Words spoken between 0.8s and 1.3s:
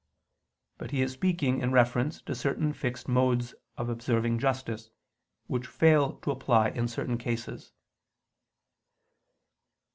he is